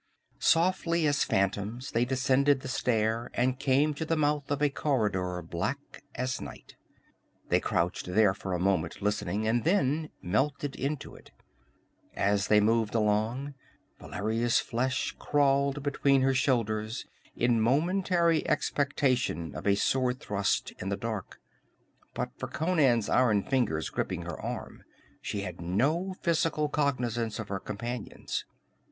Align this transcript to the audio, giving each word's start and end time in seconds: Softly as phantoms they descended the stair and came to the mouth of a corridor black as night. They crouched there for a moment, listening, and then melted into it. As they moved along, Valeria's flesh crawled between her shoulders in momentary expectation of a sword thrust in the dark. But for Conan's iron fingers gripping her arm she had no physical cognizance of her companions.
Softly 0.39 1.05
as 1.05 1.23
phantoms 1.23 1.91
they 1.91 2.05
descended 2.05 2.61
the 2.61 2.67
stair 2.67 3.29
and 3.35 3.59
came 3.59 3.93
to 3.93 4.03
the 4.03 4.17
mouth 4.17 4.49
of 4.49 4.59
a 4.59 4.71
corridor 4.71 5.43
black 5.43 6.01
as 6.15 6.41
night. 6.41 6.75
They 7.49 7.59
crouched 7.59 8.07
there 8.07 8.33
for 8.33 8.53
a 8.55 8.59
moment, 8.59 9.03
listening, 9.03 9.47
and 9.47 9.63
then 9.63 10.09
melted 10.19 10.75
into 10.75 11.13
it. 11.13 11.29
As 12.15 12.47
they 12.47 12.59
moved 12.59 12.95
along, 12.95 13.53
Valeria's 13.99 14.57
flesh 14.57 15.15
crawled 15.19 15.83
between 15.83 16.21
her 16.21 16.33
shoulders 16.33 17.05
in 17.35 17.61
momentary 17.61 18.43
expectation 18.49 19.53
of 19.53 19.67
a 19.67 19.75
sword 19.75 20.19
thrust 20.19 20.71
in 20.79 20.89
the 20.89 20.97
dark. 20.97 21.39
But 22.15 22.31
for 22.39 22.47
Conan's 22.47 23.07
iron 23.07 23.43
fingers 23.43 23.91
gripping 23.91 24.23
her 24.23 24.41
arm 24.41 24.83
she 25.21 25.41
had 25.41 25.61
no 25.61 26.15
physical 26.23 26.69
cognizance 26.69 27.37
of 27.37 27.49
her 27.49 27.59
companions. 27.59 28.45